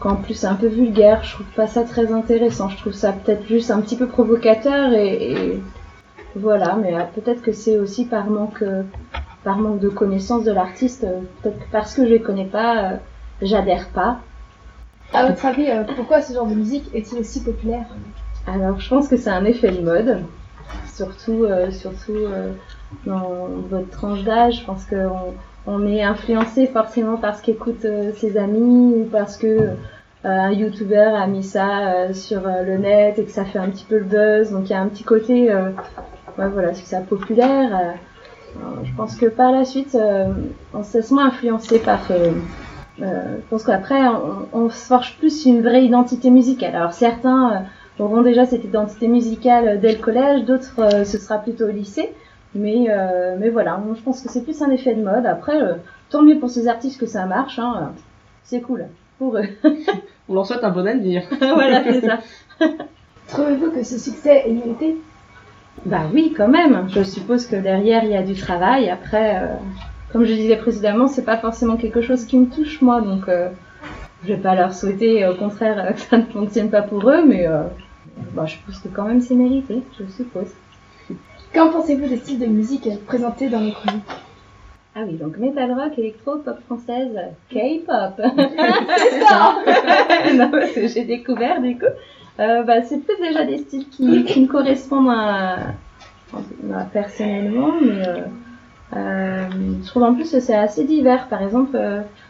qu'en 0.00 0.14
plus 0.16 0.34
c'est 0.34 0.46
un 0.46 0.54
peu 0.54 0.68
vulgaire, 0.68 1.24
je 1.24 1.34
trouve 1.34 1.46
pas 1.56 1.66
ça 1.66 1.82
très 1.82 2.12
intéressant. 2.12 2.68
Je 2.68 2.76
trouve 2.76 2.92
ça 2.92 3.12
peut-être 3.12 3.44
juste 3.46 3.70
un 3.70 3.80
petit 3.80 3.96
peu 3.96 4.06
provocateur 4.06 4.92
et, 4.92 5.32
et 5.32 5.62
voilà. 6.36 6.76
Mais 6.76 6.94
euh, 6.94 7.02
peut-être 7.14 7.42
que 7.42 7.52
c'est 7.52 7.78
aussi 7.78 8.04
par 8.04 8.30
manque, 8.30 8.62
par 9.44 9.58
manque 9.58 9.80
de 9.80 9.88
connaissance 9.88 10.44
de 10.44 10.52
l'artiste. 10.52 11.06
peut-être 11.42 11.58
que 11.58 11.70
parce 11.72 11.94
que 11.94 12.04
je 12.04 12.10
les 12.10 12.20
connais 12.22 12.46
pas, 12.46 13.00
j'adhère 13.42 13.88
pas. 13.88 14.20
À 15.12 15.26
votre 15.26 15.44
avis, 15.46 15.68
pourquoi 15.96 16.20
ce 16.20 16.34
genre 16.34 16.46
de 16.46 16.54
musique 16.54 16.90
est-il 16.94 17.18
aussi 17.18 17.42
populaire? 17.42 17.86
Alors, 18.46 18.78
je 18.80 18.88
pense 18.88 19.08
que 19.08 19.16
c'est 19.16 19.30
un 19.30 19.44
effet 19.44 19.70
de 19.70 19.80
mode, 19.80 20.22
surtout, 20.86 21.44
euh, 21.44 21.70
surtout 21.70 22.16
euh, 22.16 22.52
dans 23.06 23.46
votre 23.70 23.90
tranche 23.90 24.22
d'âge. 24.24 24.60
Je 24.60 24.64
pense 24.64 24.84
qu'on 24.84 25.34
on 25.66 25.86
est 25.86 26.02
influencé 26.02 26.66
forcément 26.66 27.16
par 27.16 27.36
ce 27.36 27.42
qu'écoutent 27.42 27.84
euh, 27.84 28.12
ses 28.16 28.36
amis 28.36 28.94
ou 28.94 29.08
parce 29.10 29.36
que 29.36 29.70
un 30.24 30.50
youtubeur 30.50 31.14
a 31.14 31.28
mis 31.28 31.44
ça 31.44 32.12
sur 32.12 32.40
le 32.42 32.76
net 32.76 33.20
et 33.20 33.24
que 33.24 33.30
ça 33.30 33.44
fait 33.44 33.60
un 33.60 33.68
petit 33.70 33.84
peu 33.84 33.98
le 33.98 34.04
buzz. 34.04 34.50
Donc, 34.50 34.68
il 34.68 34.72
y 34.72 34.74
a 34.74 34.80
un 34.80 34.88
petit 34.88 35.04
côté, 35.04 35.48
ouais, 35.54 36.48
voilà, 36.52 36.74
c'est 36.74 36.84
ça 36.84 37.00
populaire. 37.00 37.94
je 38.82 38.92
pense 38.96 39.14
que 39.14 39.26
par 39.26 39.52
la 39.52 39.64
suite, 39.64 39.96
on 40.74 40.82
se 40.82 40.98
laisse 40.98 41.12
moins 41.12 41.28
influencé 41.28 41.78
par. 41.78 42.00
euh, 43.02 43.36
je 43.36 43.48
pense 43.48 43.64
qu'après, 43.64 44.06
on, 44.08 44.48
on 44.52 44.70
se 44.70 44.86
forge 44.86 45.16
plus 45.18 45.46
une 45.46 45.62
vraie 45.62 45.84
identité 45.84 46.30
musicale. 46.30 46.74
Alors 46.74 46.92
certains 46.92 47.64
euh, 48.00 48.04
auront 48.04 48.22
déjà 48.22 48.46
cette 48.46 48.64
identité 48.64 49.08
musicale 49.08 49.68
euh, 49.68 49.76
dès 49.76 49.92
le 49.92 49.98
collège, 49.98 50.44
d'autres 50.44 50.80
euh, 50.80 51.04
ce 51.04 51.18
sera 51.18 51.38
plutôt 51.38 51.64
au 51.66 51.72
lycée. 51.72 52.10
Mais, 52.54 52.86
euh, 52.88 53.36
mais 53.38 53.50
voilà, 53.50 53.76
moi, 53.76 53.94
je 53.96 54.02
pense 54.02 54.22
que 54.22 54.30
c'est 54.30 54.42
plus 54.42 54.62
un 54.62 54.70
effet 54.70 54.94
de 54.94 55.02
mode. 55.02 55.26
Après, 55.26 55.60
euh, 55.62 55.74
tant 56.10 56.22
mieux 56.22 56.38
pour 56.38 56.50
ces 56.50 56.68
artistes 56.68 56.98
que 56.98 57.06
ça 57.06 57.26
marche. 57.26 57.58
Hein. 57.58 57.92
C'est 58.42 58.60
cool 58.60 58.86
pour 59.18 59.36
eux. 59.36 59.44
On 60.28 60.34
leur 60.34 60.46
souhaite 60.46 60.64
un 60.64 60.70
bon 60.70 60.86
avenir. 60.86 61.22
voilà, 61.38 61.84
c'est 61.84 62.00
ça. 62.00 62.18
Trouvez-vous 63.28 63.70
que 63.70 63.82
ce 63.82 63.98
succès 63.98 64.44
est 64.46 64.52
mérité? 64.52 64.96
Bah 65.84 66.02
oui, 66.12 66.34
quand 66.36 66.48
même. 66.48 66.86
Je 66.88 67.02
suppose 67.02 67.46
que 67.46 67.56
derrière, 67.56 68.04
il 68.04 68.10
y 68.10 68.16
a 68.16 68.22
du 68.22 68.34
travail. 68.34 68.88
Après, 68.88 69.42
euh, 69.42 69.54
comme 70.12 70.24
je 70.24 70.32
disais 70.32 70.56
précédemment, 70.56 71.06
c'est 71.06 71.24
pas 71.24 71.36
forcément 71.36 71.76
quelque 71.76 72.00
chose 72.00 72.24
qui 72.24 72.38
me 72.38 72.46
touche, 72.46 72.80
moi. 72.80 73.02
Donc, 73.02 73.28
euh, 73.28 73.50
je 74.24 74.28
vais 74.28 74.40
pas 74.40 74.54
leur 74.54 74.72
souhaiter, 74.72 75.26
au 75.26 75.34
contraire, 75.34 75.94
que 75.94 76.00
ça 76.00 76.16
ne 76.16 76.24
fonctionne 76.24 76.70
pas 76.70 76.82
pour 76.82 77.08
eux. 77.10 77.22
Mais 77.26 77.46
euh, 78.18 78.22
bah, 78.34 78.46
je 78.46 78.56
pense 78.66 78.78
que 78.80 78.88
quand 78.88 79.04
même, 79.04 79.20
c'est 79.20 79.34
mérité, 79.34 79.82
je 79.98 80.06
suppose. 80.06 80.48
Qu'en 81.54 81.70
pensez-vous 81.70 82.06
des 82.08 82.16
styles 82.18 82.38
de 82.40 82.46
musique 82.46 82.88
présentés 83.06 83.48
dans 83.48 83.60
les 83.60 83.72
chroniques? 83.72 84.02
Ah 84.94 85.00
oui, 85.06 85.14
donc 85.16 85.38
metal 85.38 85.72
rock, 85.72 85.98
électro, 85.98 86.38
pop 86.38 86.58
française, 86.66 87.16
K-pop. 87.50 88.20
C'est 88.96 89.20
ça 89.22 89.56
Non, 90.34 90.50
parce 90.50 90.72
que 90.72 90.88
j'ai 90.88 91.04
découvert 91.04 91.60
du 91.60 91.78
coup. 91.78 91.86
Euh, 92.40 92.62
bah, 92.62 92.82
c'est 92.82 92.98
peut-être 92.98 93.20
déjà 93.22 93.44
des 93.44 93.58
styles 93.58 93.88
qui, 93.88 94.24
qui 94.24 94.40
me 94.42 94.46
correspondent 94.46 95.10
à, 95.10 95.54
à- 96.34 96.84
personnellement, 96.92 97.72
mais 97.80 98.06
euh, 98.06 98.16
euh, 98.96 99.46
je 99.82 99.86
trouve 99.86 100.02
en 100.04 100.14
plus 100.14 100.30
que 100.30 100.38
c'est 100.40 100.54
assez 100.54 100.84
divers. 100.84 101.28
Par 101.28 101.42
exemple, 101.42 101.76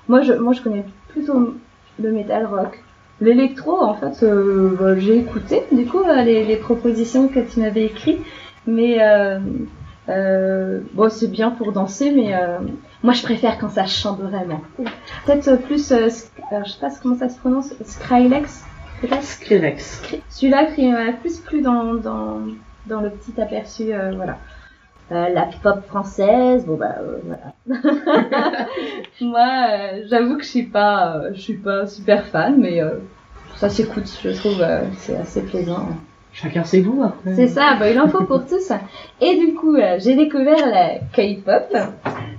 moi, 0.08 0.22
je, 0.22 0.32
moi 0.34 0.52
je 0.54 0.62
connais 0.62 0.84
plutôt 1.08 1.54
le 1.98 2.12
metal 2.12 2.46
rock. 2.46 2.82
L'électro, 3.20 3.80
en 3.82 3.94
fait, 3.94 4.22
euh, 4.22 4.76
bah, 4.78 4.96
j'ai 4.98 5.18
écouté 5.18 5.64
du 5.72 5.86
coup 5.86 5.98
euh, 6.02 6.22
les, 6.22 6.44
les 6.44 6.56
propositions 6.56 7.28
que 7.28 7.40
tu 7.40 7.58
m'avais 7.60 7.84
écrites, 7.86 8.20
mais 8.66 9.02
euh, 9.02 9.40
euh, 10.08 10.80
bon, 10.94 11.10
c'est 11.10 11.26
bien 11.28 11.50
pour 11.50 11.72
danser, 11.72 12.12
mais 12.12 12.34
euh, 12.34 12.58
moi 13.02 13.12
je 13.12 13.22
préfère 13.22 13.58
quand 13.58 13.70
ça 13.70 13.86
chante 13.86 14.20
vraiment. 14.20 14.60
Peut-être 15.26 15.56
plus, 15.62 15.90
euh, 15.90 16.08
je 16.64 16.70
sais 16.70 16.80
pas 16.80 16.90
comment 17.02 17.16
ça 17.18 17.28
se 17.28 17.38
prononce, 17.38 17.74
Skrillex, 17.84 18.64
peut-être? 19.00 19.22
Skrillex. 19.22 20.02
Celui-là 20.30 20.66
qui 20.66 20.88
m'a 20.88 21.12
plus 21.12 21.40
plu 21.40 21.60
dans, 21.60 21.94
dans, 21.94 22.40
dans 22.86 23.00
le 23.00 23.10
petit 23.10 23.40
aperçu, 23.40 23.92
euh, 23.92 24.12
voilà. 24.14 24.38
Euh, 25.10 25.28
la 25.30 25.48
pop 25.62 25.86
française, 25.86 26.66
bon 26.66 26.76
bah 26.76 26.96
euh, 27.00 27.18
voilà. 27.24 27.78
Moi, 29.22 29.48
euh, 29.70 30.02
j'avoue 30.10 30.36
que 30.36 30.42
je 30.44 30.48
suis 30.48 30.64
pas, 30.64 31.16
euh, 31.16 31.30
je 31.32 31.40
suis 31.40 31.56
pas 31.56 31.86
super 31.86 32.26
fan, 32.26 32.56
mais 32.58 32.82
euh, 32.82 32.90
ça 33.56 33.70
s'écoute, 33.70 34.04
je 34.22 34.30
trouve, 34.30 34.60
euh, 34.60 34.82
c'est 34.98 35.16
assez 35.16 35.42
plaisant. 35.42 35.88
Chacun 36.34 36.62
ses 36.62 36.82
goûts 36.82 37.02
après. 37.02 37.34
C'est 37.34 37.48
ça, 37.48 37.76
bah, 37.80 37.90
il 37.90 37.98
en 37.98 38.06
faut 38.06 38.22
pour 38.24 38.46
tous. 38.46 38.70
Et 39.20 39.38
du 39.38 39.54
coup, 39.54 39.74
euh, 39.74 39.96
j'ai 39.98 40.14
découvert 40.14 40.66
la 40.66 40.98
K-pop. 41.12 41.74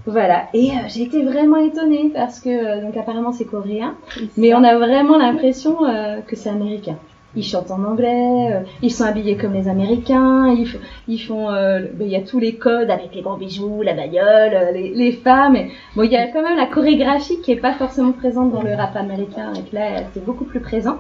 Voilà, 0.06 0.46
et 0.54 0.70
euh, 0.70 0.74
j'ai 0.88 1.04
été 1.04 1.24
vraiment 1.24 1.58
étonnée 1.58 2.12
parce 2.14 2.40
que, 2.40 2.50
euh, 2.50 2.82
donc 2.82 2.96
apparemment 2.96 3.32
c'est 3.32 3.46
coréen, 3.46 3.96
mais 4.38 4.54
on 4.54 4.64
a 4.64 4.78
vraiment 4.78 5.18
l'impression 5.18 5.86
euh, 5.86 6.22
que 6.22 6.36
c'est 6.36 6.50
américain. 6.50 6.98
Ils 7.36 7.44
chantent 7.44 7.70
en 7.70 7.84
anglais, 7.84 8.52
euh, 8.54 8.62
ils 8.82 8.92
sont 8.92 9.04
habillés 9.04 9.38
comme 9.38 9.54
les 9.54 9.68
Américains, 9.68 10.48
ils, 10.48 10.68
ils 11.08 11.20
font, 11.20 11.52
euh, 11.52 11.82
ben, 11.94 12.08
il 12.08 12.12
y 12.12 12.16
a 12.16 12.22
tous 12.22 12.40
les 12.40 12.56
codes 12.56 12.90
avec 12.90 13.14
les 13.14 13.22
gros 13.22 13.38
bijoux, 13.38 13.84
la 13.84 13.94
bagnole, 13.94 14.54
euh, 14.54 14.72
les, 14.72 14.90
les 14.96 15.12
femmes. 15.12 15.56
Et, 15.56 15.72
bon, 15.96 16.04
il 16.04 16.12
y 16.12 16.18
a 16.18 16.28
quand 16.28 16.42
même 16.42 16.58
la 16.58 16.66
chorégraphie 16.66 17.40
qui 17.42 17.52
est 17.52 17.62
pas 17.62 17.74
forcément 17.74 18.14
présente 18.14 18.52
dans 18.52 18.64
le 18.64 18.74
rap 18.74 18.96
américain, 18.96 19.54
et 19.56 19.76
là, 19.76 20.02
c'est 20.12 20.26
beaucoup 20.26 20.46
plus 20.46 20.60
présent. 20.60 20.98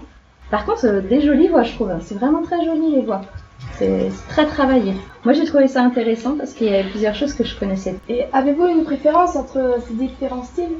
Par 0.51 0.65
contre, 0.65 0.85
euh, 0.85 1.01
des 1.01 1.21
jolies 1.21 1.47
voix, 1.47 1.63
je 1.63 1.73
trouve. 1.73 1.89
hein. 1.89 1.99
C'est 2.01 2.15
vraiment 2.15 2.43
très 2.43 2.63
joli 2.63 2.95
les 2.95 3.01
voix. 3.01 3.21
C'est 3.73 4.09
c'est 4.11 4.27
très 4.29 4.45
travaillé. 4.45 4.93
Moi, 5.25 5.33
j'ai 5.33 5.45
trouvé 5.45 5.67
ça 5.67 5.81
intéressant 5.81 6.35
parce 6.37 6.53
qu'il 6.53 6.67
y 6.67 6.73
avait 6.73 6.89
plusieurs 6.89 7.15
choses 7.15 7.33
que 7.33 7.43
je 7.43 7.57
connaissais. 7.57 7.95
Et 8.07 8.25
avez-vous 8.33 8.67
une 8.67 8.83
préférence 8.83 9.35
entre 9.35 9.77
ces 9.87 9.93
différents 9.95 10.43
styles? 10.43 10.77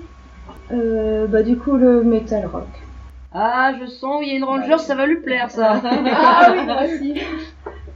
Euh, 0.72 1.25
bah, 1.27 1.41
du 1.41 1.58
coup, 1.58 1.75
le 1.75 2.03
metal 2.03 2.46
rock. 2.46 2.68
Ah, 3.33 3.74
je 3.79 3.86
sens, 3.86 4.21
il 4.24 4.29
y 4.29 4.31
a 4.31 4.36
une 4.38 4.43
ranger, 4.43 4.77
ça 4.79 4.95
va 4.95 5.05
lui 5.05 5.17
plaire 5.17 5.51
ça. 5.51 5.81
Ah 5.83 6.51
oui, 6.51 6.63
moi 6.65 6.83
aussi. 6.83 7.21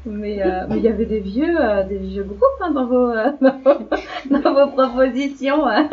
Mais 0.05 0.43
euh, 0.43 0.65
mais 0.69 0.77
il 0.77 0.83
y 0.83 0.87
avait 0.89 1.05
des 1.05 1.21
vieux, 1.21 1.55
euh, 1.59 1.83
des 1.83 1.97
vieux 1.97 2.23
groupes 2.23 2.41
hein, 2.61 2.71
dans, 2.71 2.85
vos, 2.85 3.09
euh, 3.09 3.31
dans, 3.41 3.57
vos, 3.63 3.79
dans 4.29 4.53
vos 4.53 4.71
propositions. 4.71 5.65
hein. 5.65 5.87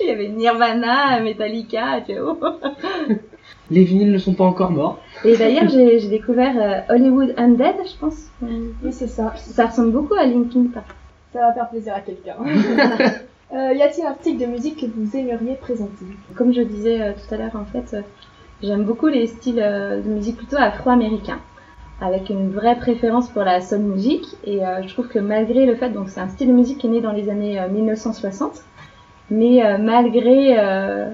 il 0.00 0.06
y 0.06 0.10
avait 0.10 0.28
Nirvana, 0.28 1.18
Metallica, 1.20 2.02
tu 2.06 2.14
vois. 2.18 2.60
Les 3.70 3.84
vinyles 3.84 4.12
ne 4.12 4.18
sont 4.18 4.34
pas 4.34 4.44
encore 4.44 4.70
morts. 4.70 4.98
Et 5.24 5.36
d'ailleurs, 5.36 5.68
j'ai 5.68 5.98
j'ai 5.98 6.08
découvert 6.08 6.54
euh, 6.56 6.94
Hollywood 6.94 7.34
Undead, 7.38 7.76
je 7.90 7.96
pense. 7.98 8.26
Oui, 8.42 8.92
c'est 8.92 9.08
ça. 9.08 9.32
Ça 9.36 9.66
ressemble 9.66 9.92
beaucoup 9.92 10.14
à 10.14 10.26
Linkin 10.26 10.66
Park. 10.72 10.86
Ça 11.32 11.40
va 11.40 11.52
faire 11.54 11.68
plaisir 11.70 11.94
à 11.94 12.00
quelqu'un. 12.00 12.36
Euh, 13.52 13.72
y 13.72 13.82
a-t-il 13.82 14.04
un 14.04 14.14
style 14.14 14.36
de 14.38 14.46
musique 14.46 14.80
que 14.80 14.86
vous 14.86 15.16
aimeriez 15.16 15.54
présenter? 15.54 16.06
Comme 16.34 16.52
je 16.52 16.62
disais 16.62 17.00
euh, 17.00 17.12
tout 17.12 17.32
à 17.32 17.36
l'heure, 17.38 17.54
en 17.54 17.64
fait, 17.66 17.94
euh, 17.94 18.00
j'aime 18.64 18.84
beaucoup 18.84 19.06
les 19.06 19.26
styles 19.26 19.60
euh, 19.60 20.00
de 20.00 20.08
musique 20.08 20.36
plutôt 20.36 20.56
afro-américains, 20.56 21.40
avec 22.00 22.30
une 22.30 22.50
vraie 22.50 22.76
préférence 22.76 23.28
pour 23.28 23.42
la 23.42 23.60
soul 23.60 23.80
music. 23.80 24.24
Et 24.44 24.64
euh, 24.64 24.82
je 24.82 24.92
trouve 24.92 25.08
que 25.08 25.18
malgré 25.18 25.66
le 25.66 25.74
fait, 25.74 25.90
donc 25.90 26.08
c'est 26.08 26.20
un 26.20 26.28
style 26.28 26.48
de 26.48 26.52
musique 26.52 26.78
qui 26.78 26.86
est 26.86 26.90
né 26.90 27.00
dans 27.00 27.12
les 27.12 27.28
années 27.28 27.60
euh, 27.60 27.68
1960, 27.68 28.62
mais 29.30 29.64
euh, 29.64 29.78
malgré 29.78 30.58
euh, 30.58 31.10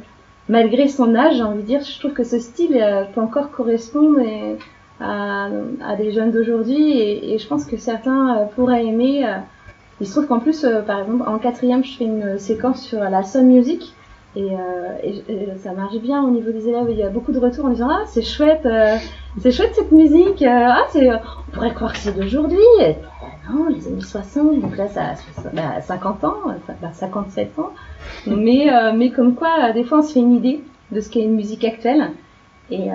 malgré 0.48 0.88
son 0.88 1.14
âge, 1.14 1.36
j'ai 1.36 1.42
envie 1.42 1.62
de 1.62 1.66
dire, 1.66 1.82
je 1.82 1.98
trouve 1.98 2.12
que 2.12 2.24
ce 2.24 2.38
style 2.38 2.82
peut 3.14 3.20
encore 3.20 3.52
correspondre 3.52 4.18
à, 5.00 5.48
des 5.96 6.10
jeunes 6.10 6.32
d'aujourd'hui, 6.32 6.98
et, 6.98 7.38
je 7.38 7.46
pense 7.46 7.64
que 7.66 7.76
certains 7.76 8.48
pourraient 8.56 8.84
aimer. 8.84 9.24
il 10.00 10.08
se 10.08 10.12
trouve 10.12 10.26
qu'en 10.26 10.40
plus, 10.40 10.66
par 10.88 11.02
exemple, 11.02 11.22
en 11.28 11.38
quatrième, 11.38 11.84
je 11.84 11.96
fais 11.96 12.04
une 12.04 12.36
séquence 12.36 12.82
sur 12.82 12.98
la 12.98 13.22
soul 13.22 13.44
music. 13.44 13.94
Et, 14.36 14.44
euh, 14.54 14.56
et- 15.02 15.24
et 15.28 15.48
ça 15.58 15.72
marche 15.72 15.96
bien 15.98 16.22
au 16.22 16.30
niveau 16.30 16.52
des 16.52 16.68
élèves. 16.68 16.86
Il 16.88 16.96
y 16.96 17.02
a 17.02 17.08
beaucoup 17.08 17.32
de 17.32 17.38
retours 17.40 17.64
en 17.64 17.70
disant 17.70 17.88
Ah, 17.90 18.04
c'est 18.06 18.22
chouette, 18.22 18.64
euh, 18.64 18.96
c'est 19.40 19.50
chouette 19.50 19.74
cette 19.74 19.90
musique. 19.90 20.42
euh, 20.42 20.48
ah, 20.68 20.82
c'est, 20.90 21.10
on 21.12 21.18
pourrait 21.52 21.74
croire 21.74 21.92
que 21.92 21.98
c'est 21.98 22.12
d'aujourd'hui. 22.16 22.58
Euh, 22.80 22.92
non, 23.52 23.66
les 23.68 23.88
années 23.88 24.00
60, 24.00 24.60
donc 24.60 24.76
là, 24.76 24.86
ça 24.88 25.02
a 25.10 25.16
soix- 25.16 25.50
bah, 25.52 25.80
50 25.80 26.22
ans, 26.24 26.36
euh, 26.46 26.52
ça- 26.66 26.74
bah, 26.80 26.92
57 26.92 27.58
ans. 27.58 27.70
Mais, 28.26 28.72
euh, 28.72 28.92
mais 28.94 29.10
comme 29.10 29.34
quoi, 29.34 29.50
euh, 29.68 29.72
des 29.72 29.82
fois, 29.82 29.98
on 29.98 30.02
se 30.02 30.12
fait 30.12 30.20
une 30.20 30.34
idée 30.36 30.62
de 30.92 31.00
ce 31.00 31.10
qu'est 31.10 31.22
une 31.22 31.34
musique 31.34 31.64
actuelle. 31.64 32.10
Et, 32.70 32.92
euh, 32.92 32.94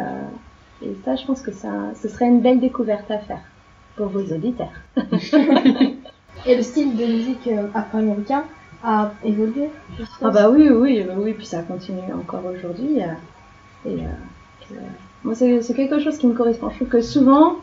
et 0.83 0.95
ça, 1.03 1.17
je 1.17 1.25
pense 1.25 1.41
que 1.41 1.51
ça, 1.51 1.67
ce 2.01 2.07
serait 2.07 2.27
une 2.27 2.39
belle 2.39 2.61
découverte 2.61 3.11
à 3.11 3.17
faire 3.17 3.41
pour 3.97 4.07
vos 4.07 4.21
auditeurs. 4.33 4.71
Et 6.47 6.55
le 6.55 6.61
style 6.61 6.95
de 6.95 7.05
musique 7.05 7.47
euh, 7.47 7.67
afro-américain 7.73 8.43
Ah 10.21 10.29
bah 10.31 10.49
oui, 10.49 10.69
oui, 10.69 11.05
oui, 11.17 11.33
puis 11.33 11.45
ça 11.45 11.61
continue 11.63 12.13
encore 12.13 12.45
aujourd'hui. 12.45 13.01
euh, 13.01 13.07
et 13.85 14.05
euh, 14.05 14.09
que- 14.69 14.75
Moi, 15.23 15.35
c'est 15.35 15.61
c'est 15.61 15.73
quelque 15.75 15.99
chose 15.99 16.17
qui 16.17 16.27
me 16.27 16.33
correspond. 16.33 16.69
Je 16.69 16.75
trouve 16.77 16.89
que 16.89 17.01
souvent, 17.01 17.57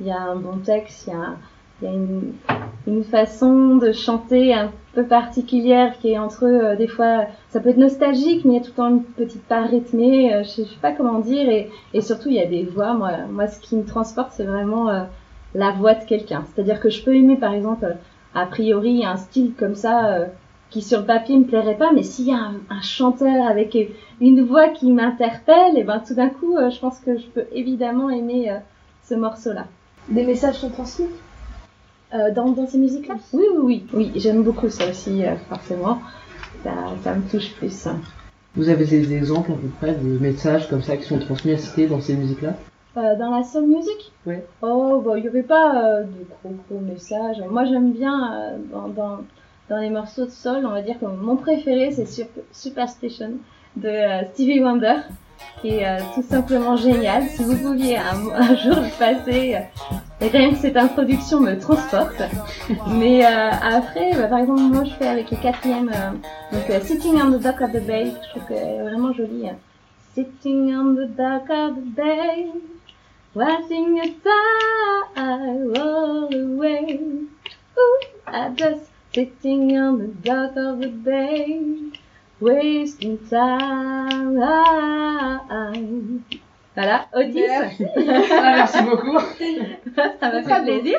il 0.00 0.06
y 0.06 0.10
a 0.12 0.20
un 0.20 0.36
bon 0.36 0.58
texte, 0.58 1.06
il 1.06 1.12
y 1.12 1.16
a, 1.16 1.36
y 1.82 1.86
a 1.86 1.92
une, 1.92 2.34
une 2.86 3.04
façon 3.04 3.76
de 3.76 3.92
chanter 3.92 4.54
un 4.54 4.72
peu 4.94 5.04
particulière 5.06 5.98
qui 6.00 6.10
est 6.12 6.18
entre 6.18 6.44
euh, 6.46 6.76
des 6.76 6.88
fois, 6.88 7.26
ça 7.50 7.60
peut 7.60 7.70
être 7.70 7.76
nostalgique, 7.78 8.44
mais 8.44 8.54
il 8.54 8.56
y 8.56 8.60
a 8.60 8.62
tout 8.62 8.70
le 8.72 8.76
temps 8.76 8.88
une 8.90 9.04
petite 9.04 9.44
part 9.46 9.68
rythmée. 9.68 10.34
euh, 10.34 10.42
je, 10.44 10.62
je 10.64 10.68
sais 10.68 10.80
pas 10.82 10.92
comment 10.92 11.20
dire. 11.20 11.48
Et, 11.48 11.70
et 11.94 12.00
surtout, 12.00 12.28
il 12.30 12.36
y 12.36 12.40
a 12.42 12.46
des 12.46 12.64
voix. 12.64 12.94
Moi, 12.94 13.12
moi 13.30 13.46
ce 13.48 13.60
qui 13.60 13.76
me 13.76 13.84
transporte, 13.84 14.32
c'est 14.32 14.44
vraiment 14.44 14.88
euh, 14.90 15.04
la 15.54 15.70
voix 15.72 15.94
de 15.94 16.04
quelqu'un. 16.04 16.44
C'est-à-dire 16.54 16.80
que 16.80 16.90
je 16.90 17.02
peux 17.04 17.14
aimer, 17.14 17.36
par 17.36 17.52
exemple, 17.54 17.84
euh, 17.84 17.94
a 18.34 18.46
priori, 18.46 19.04
un 19.04 19.16
style 19.16 19.54
comme 19.58 19.74
ça. 19.76 20.26
Qui 20.74 20.82
sur 20.82 20.98
le 21.00 21.06
papier 21.06 21.38
me 21.38 21.44
plairait 21.44 21.76
pas, 21.76 21.92
mais 21.92 22.02
s'il 22.02 22.26
y 22.26 22.32
a 22.32 22.36
un, 22.36 22.54
un 22.68 22.80
chanteur 22.82 23.46
avec 23.46 23.78
une 24.20 24.42
voix 24.44 24.68
qui 24.70 24.90
m'interpelle, 24.90 25.78
et 25.78 25.84
ben 25.84 26.00
tout 26.04 26.14
d'un 26.14 26.28
coup, 26.30 26.56
euh, 26.56 26.68
je 26.70 26.80
pense 26.80 26.98
que 26.98 27.16
je 27.16 27.26
peux 27.28 27.44
évidemment 27.52 28.10
aimer 28.10 28.50
euh, 28.50 28.58
ce 29.08 29.14
morceau-là. 29.14 29.66
Des 30.08 30.24
messages 30.24 30.56
sont 30.56 30.70
transmis 30.70 31.06
Euh, 32.12 32.30
dans, 32.32 32.48
dans 32.50 32.66
ces 32.66 32.78
musiques-là? 32.78 33.14
Oui, 33.32 33.44
oui, 33.56 33.62
oui. 33.64 33.86
Oui, 33.92 34.20
j'aime 34.22 34.42
beaucoup 34.42 34.68
ça 34.68 34.84
aussi, 34.90 35.24
euh, 35.24 35.36
forcément. 35.48 35.98
Ça, 36.64 36.72
ça 37.02 37.14
me 37.14 37.22
touche 37.30 37.54
plus. 37.54 37.88
Vous 38.56 38.68
avez 38.68 38.84
des 38.84 39.14
exemples 39.14 39.52
à 39.52 39.54
peu 39.54 39.68
près 39.80 39.94
de 39.94 40.18
messages 40.18 40.68
comme 40.68 40.82
ça 40.82 40.96
qui 40.96 41.04
sont 41.04 41.18
transmis 41.18 41.52
à 41.52 41.58
citer 41.58 41.86
dans 41.86 42.00
ces 42.00 42.14
musiques-là? 42.14 42.54
Euh, 42.96 43.16
dans 43.18 43.30
la 43.36 43.42
soul 43.42 43.66
music? 43.66 44.12
Ouais. 44.26 44.44
Oh, 44.62 45.02
bah, 45.04 45.14
il 45.18 45.22
n'y 45.22 45.28
avait 45.28 45.42
pas 45.42 45.66
euh, 45.84 46.02
de 46.04 46.20
gros 46.30 46.54
gros 46.68 46.80
messages. 46.92 47.42
Moi, 47.50 47.64
j'aime 47.64 47.90
bien 47.92 48.16
euh, 48.32 48.58
dans, 48.72 48.88
dans, 48.88 49.18
dans 49.68 49.78
les 49.78 49.90
morceaux 49.90 50.26
de 50.26 50.30
soul, 50.30 50.64
on 50.66 50.70
va 50.70 50.82
dire 50.82 50.98
que 51.00 51.06
mon 51.06 51.36
préféré, 51.36 51.90
c'est 51.92 52.06
Sup- 52.06 52.42
Superstition 52.52 53.32
de 53.76 53.88
euh, 53.88 54.22
Stevie 54.32 54.60
Wonder, 54.60 54.96
qui 55.60 55.68
est 55.70 55.86
euh, 55.86 55.98
tout 56.14 56.22
simplement 56.22 56.76
génial. 56.76 57.24
Si 57.28 57.42
vous 57.44 57.56
pouviez 57.56 57.96
un, 57.98 58.14
jour 58.56 58.76
le 58.76 58.98
passer, 58.98 59.56
euh, 59.56 60.26
rien 60.28 60.50
que 60.50 60.56
cette 60.56 60.76
introduction 60.76 61.40
me 61.40 61.58
transporte. 61.58 62.22
Mais 62.88 63.24
après, 63.24 64.12
bah, 64.16 64.28
par 64.28 64.38
exemple, 64.40 64.60
moi, 64.62 64.84
je 64.84 64.90
fais 64.92 65.08
avec 65.08 65.30
le 65.30 65.36
quatrième, 65.38 65.90
donc 66.52 66.82
Sitting 66.82 67.20
on 67.22 67.30
the 67.32 67.40
Dock 67.42 67.60
of 67.62 67.72
the 67.72 67.84
Bay, 67.86 68.12
je 68.22 68.28
trouve 68.30 68.46
qu'elle 68.48 68.58
est 68.68 68.82
vraiment 68.82 69.12
jolie. 69.12 69.48
hein. 69.48 69.56
Sitting 70.14 70.72
on 70.76 70.94
the 70.94 71.08
dock 71.16 71.50
of 71.50 71.74
the 71.74 71.96
bay, 71.96 72.46
watching 73.34 73.98
a 73.98 74.04
tide 74.04 75.76
roll 75.76 76.28
away. 76.32 77.00
Ooh, 77.76 78.06
I 78.28 78.48
sitting 79.14 79.78
on 79.78 79.98
the 79.98 80.08
dock 80.24 80.56
of 80.56 80.80
the 80.80 80.88
bay, 80.88 81.60
wasting 82.40 83.18
time. 83.30 84.34
Voilà, 86.76 87.06
Otis. 87.14 87.34
Merci. 87.48 87.84
Ah, 87.96 88.52
merci 88.56 88.82
beaucoup. 88.82 89.18
Ça 90.20 90.30
m'a 90.32 90.42
fait 90.42 90.62
plaisir. 90.64 90.98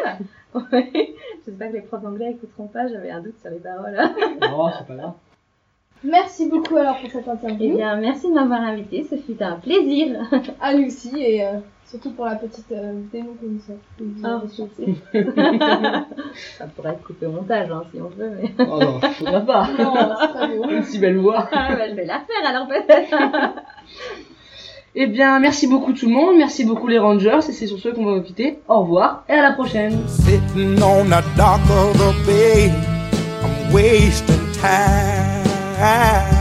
Oui. 0.54 1.16
J'espère 1.46 1.70
que 1.72 1.76
les 1.76 1.82
profs 1.82 2.02
d'anglais 2.02 2.32
écouteront 2.32 2.68
pas, 2.68 2.88
j'avais 2.88 3.10
un 3.12 3.20
doute 3.20 3.38
sur 3.42 3.50
les 3.52 3.58
paroles. 3.60 3.98
Non, 4.42 4.70
c'est 4.78 4.88
pas 4.88 4.96
grave. 4.96 5.14
Merci 6.04 6.48
beaucoup 6.50 6.78
alors 6.78 6.98
pour 7.00 7.10
cette 7.12 7.26
Eh 7.28 7.30
interview. 7.32 7.76
bien, 7.76 7.96
merci 7.98 8.30
de 8.30 8.34
m'avoir 8.34 8.62
invité, 8.62 9.04
ce 9.10 9.16
fut 9.18 9.42
un 9.44 9.58
plaisir. 9.58 10.18
À 10.62 10.74
nous 10.74 10.88
aussi 10.88 11.12
et 11.20 11.44
euh, 11.46 11.58
Surtout 11.90 12.12
pour 12.12 12.26
la 12.26 12.36
petite 12.36 12.72
euh, 12.72 12.94
que 13.12 13.46
vous 13.46 13.60
Ah, 14.24 14.42
Ça 16.58 16.66
pourrait 16.66 16.94
être 16.94 17.04
coupé 17.04 17.28
au 17.28 17.32
montage, 17.32 17.70
hein, 17.72 17.84
si 17.94 18.02
on 18.02 18.10
veut, 18.10 18.32
mais. 18.42 18.52
Oh 18.60 18.80
non, 18.80 19.00
faudra 19.20 19.42
pas. 19.42 19.68
Non, 19.78 19.94
c'est. 19.94 20.72
Une 20.76 20.84
si 20.84 20.98
belle 21.00 21.18
voix. 21.18 21.48
Ah, 21.52 21.76
bah, 21.76 21.88
je 21.90 21.94
vais 21.94 22.06
la 22.06 22.22
faire 22.22 22.50
alors, 22.50 22.68
peut-être. 22.68 23.16
eh 24.96 25.06
bien, 25.08 25.40
merci 25.40 25.68
beaucoup 25.68 25.94
tout 25.94 26.08
le 26.08 26.14
monde, 26.14 26.38
merci 26.38 26.66
beaucoup 26.66 26.88
les 26.88 26.98
Rangers, 26.98 27.40
et 27.48 27.52
c'est 27.52 27.68
sur 27.68 27.78
ce 27.78 27.90
qu'on 27.90 28.06
va 28.06 28.16
vous 28.16 28.24
quitter. 28.24 28.60
Au 28.68 28.82
revoir, 28.82 29.24
et 29.30 29.34
à 29.34 29.44
la 29.44 29.52
prochaine. 29.52 30.08
Sitting 30.08 30.82
on 30.82 31.12
of 31.12 32.26
bay, 32.26 32.72
I'm 33.44 33.72
wasting 33.74 34.52
time. 34.60 36.35